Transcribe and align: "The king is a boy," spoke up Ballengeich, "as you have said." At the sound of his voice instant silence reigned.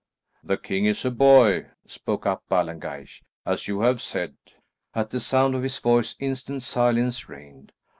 "The 0.43 0.57
king 0.57 0.85
is 0.87 1.05
a 1.05 1.11
boy," 1.11 1.67
spoke 1.85 2.25
up 2.25 2.41
Ballengeich, 2.49 3.21
"as 3.45 3.67
you 3.67 3.81
have 3.81 4.01
said." 4.01 4.35
At 4.95 5.11
the 5.11 5.19
sound 5.19 5.53
of 5.53 5.61
his 5.61 5.77
voice 5.77 6.15
instant 6.17 6.63
silence 6.63 7.29
reigned. 7.29 7.71